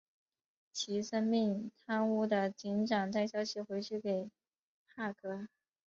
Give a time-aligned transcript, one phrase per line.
[0.73, 4.31] 齐森命贪污的警长带消息回去给
[4.95, 5.47] 柏格。